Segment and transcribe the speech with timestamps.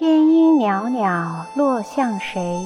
[0.00, 2.64] 天音袅袅落向谁？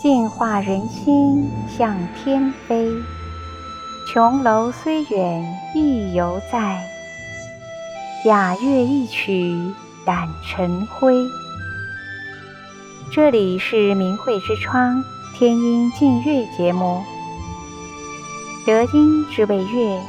[0.00, 2.92] 净化人心向天飞。
[4.06, 6.80] 琼楼虽远意犹在，
[8.24, 9.74] 雅乐一曲
[10.06, 11.12] 胆尘灰。
[13.12, 15.02] 这里是明慧之窗
[15.34, 17.02] 天音静乐节目。
[18.64, 20.00] 德音之谓乐，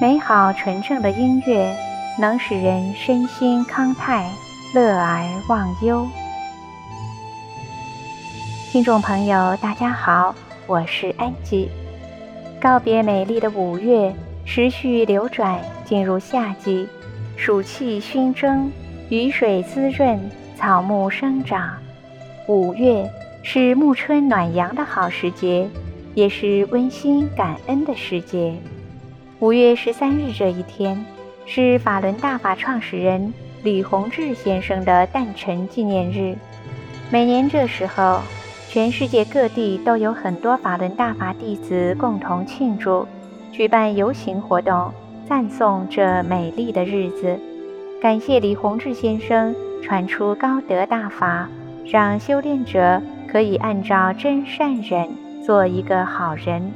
[0.00, 1.76] 美好纯正的音乐
[2.20, 4.30] 能使人身心康泰，
[4.72, 6.06] 乐而忘忧。
[8.70, 10.32] 听众朋友，大家好，
[10.68, 11.68] 我是安吉。
[12.60, 16.88] 告别美丽的五月，时序流转，进入夏季，
[17.36, 18.70] 暑气熏蒸，
[19.08, 21.76] 雨水滋润，草木生长。
[22.46, 23.10] 五月
[23.42, 25.68] 是暮春暖阳的好时节，
[26.14, 28.54] 也是温馨感恩的时节。
[29.40, 31.04] 五月十三日这一天，
[31.44, 33.34] 是法轮大法创始人。
[33.62, 36.34] 李洪志先生的诞辰纪念日，
[37.10, 38.20] 每年这时候，
[38.70, 43.06] 全世界各地都有很多法轮大法弟子共同庆祝，
[43.52, 44.90] 举办游行活动，
[45.28, 47.38] 赞颂这美丽的日子，
[48.00, 51.46] 感谢李洪志先生传出高德大法，
[51.84, 55.06] 让修炼者可以按照真善忍
[55.44, 56.72] 做一个好人。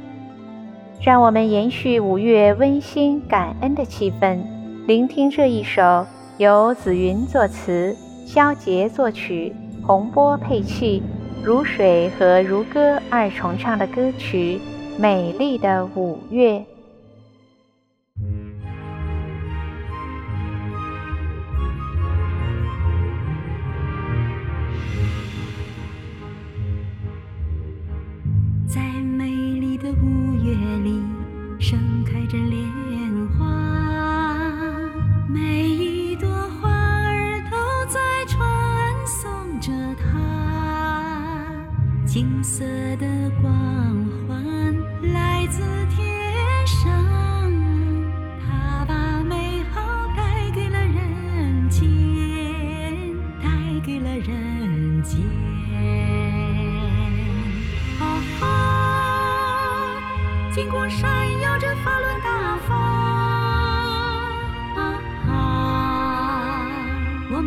[1.01, 4.37] 让我们延续五月温馨感恩的气氛，
[4.85, 6.05] 聆听这一首。
[6.37, 7.95] 由紫云作词，
[8.27, 9.55] 萧杰作曲，
[9.87, 11.01] 洪波配器，
[11.41, 14.59] 如水和如歌二重唱的歌曲
[14.99, 16.59] 《美丽的五月》。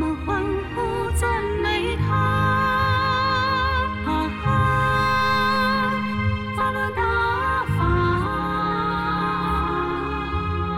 [0.01, 0.41] 我们欢
[0.77, 2.15] 呼赞美他，
[4.07, 4.47] 啊哈！
[6.57, 7.03] 发大
[7.67, 7.77] 财！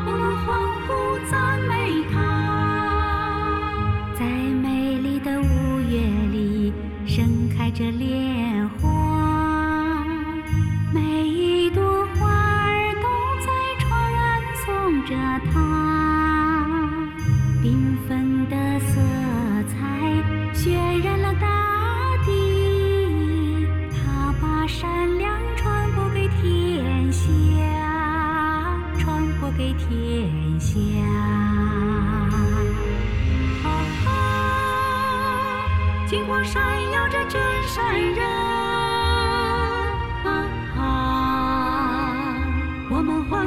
[0.07, 0.49] 我们欢
[0.87, 0.89] 呼
[1.31, 2.17] 赞美他，
[4.19, 5.45] 在美丽的五
[5.81, 6.01] 月
[6.33, 6.73] 里，
[7.07, 9.00] 盛开着莲花。
[30.73, 31.09] 天下。
[36.07, 38.25] 金光闪耀着真善人，
[40.25, 40.29] 啊
[40.79, 40.81] 啊，
[42.89, 43.47] 我们欢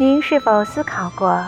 [0.00, 1.44] 您是否思考过，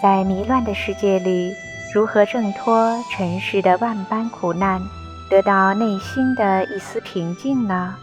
[0.00, 1.52] 在迷乱的世界里，
[1.92, 4.80] 如何挣脱尘世的万般苦难，
[5.28, 7.96] 得到内心的一丝平静呢？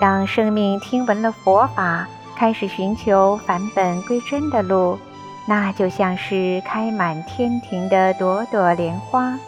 [0.00, 4.98] 当生命听闻了佛法，开始寻求返本归真的路，
[5.46, 9.38] 那就像是开满天庭的朵朵莲花，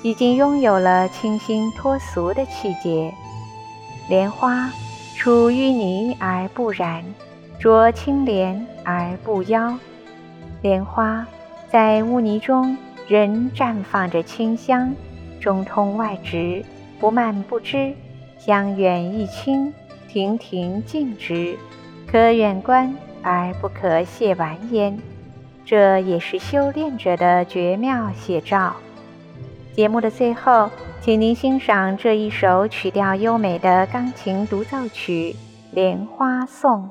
[0.00, 3.12] 已经拥有了清新脱俗的气节。
[4.08, 4.70] 莲花
[5.14, 7.04] 出淤泥而不染。
[7.60, 9.76] 濯清涟而不妖，
[10.62, 11.26] 莲花
[11.68, 12.74] 在污泥中
[13.06, 14.94] 仍绽放着清香，
[15.38, 16.64] 中通外直，
[16.98, 17.92] 不蔓不枝，
[18.38, 19.70] 香远益清，
[20.08, 21.58] 亭亭净植，
[22.10, 24.98] 可远观，而不可亵玩焉。
[25.66, 28.74] 这也是修炼者的绝妙写照。
[29.74, 30.70] 节目的最后，
[31.02, 35.36] 请您欣赏这一首曲调优美的钢琴独奏曲
[35.74, 36.84] 《莲花颂》。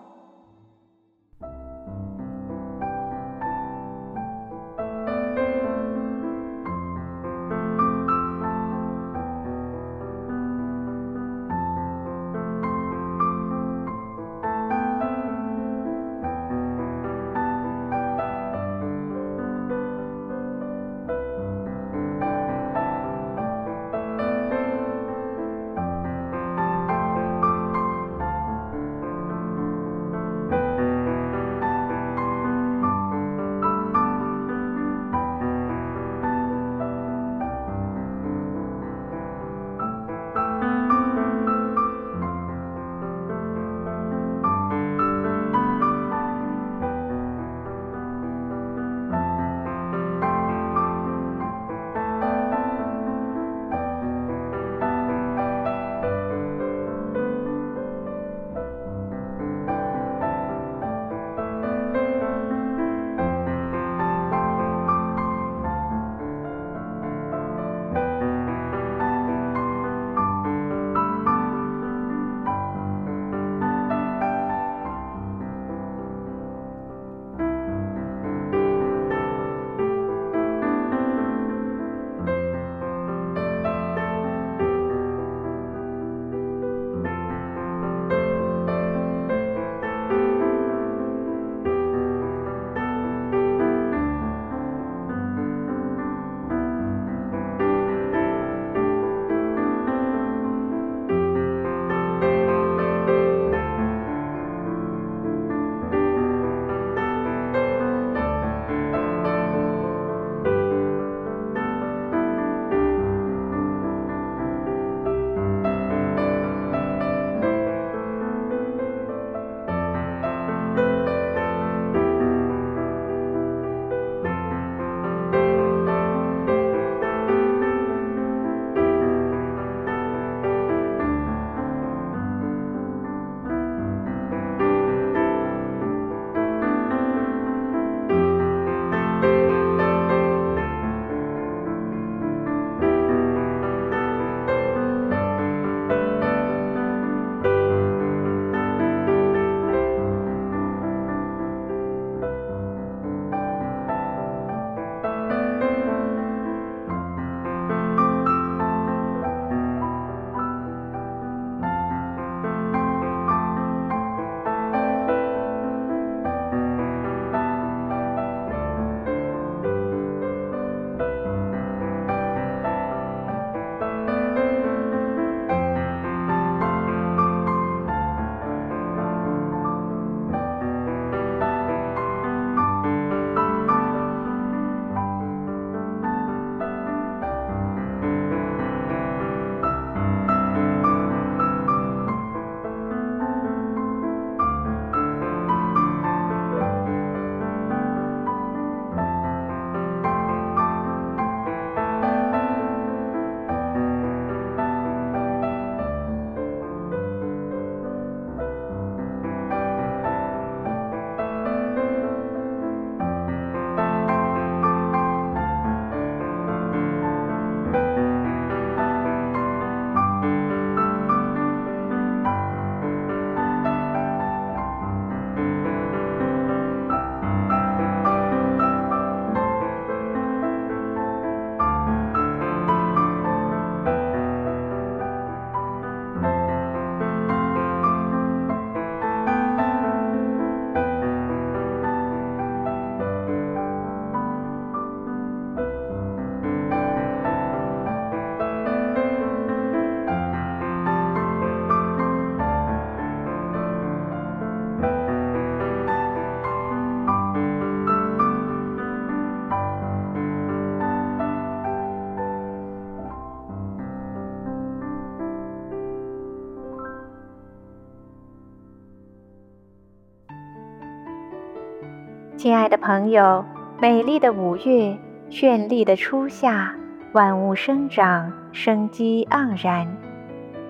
[272.39, 273.43] 亲爱的朋友，
[273.81, 274.97] 美丽的五月，
[275.29, 276.73] 绚丽的初夏，
[277.11, 279.85] 万物生长，生机盎然。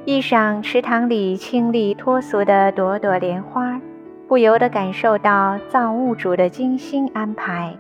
[0.04, 3.80] 一赏池塘里清丽脱俗的朵朵莲花，
[4.28, 7.78] 不由得感受到造物主的精心安排，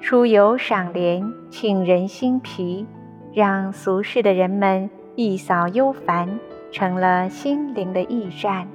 [0.00, 2.86] 出游赏莲，沁人心脾，
[3.32, 6.38] 让俗世的人们一扫忧烦，
[6.70, 8.68] 成了心灵的驿站。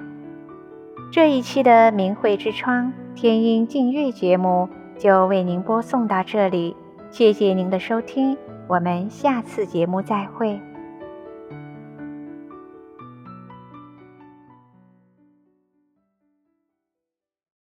[1.13, 6.73] 这一期的明慧之窗天音净月节目就为您播送到这里，
[7.11, 10.57] 谢谢您的收听，我们下次节目再会。